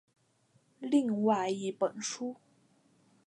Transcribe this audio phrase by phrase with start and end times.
[0.79, 2.35] 另外一本书。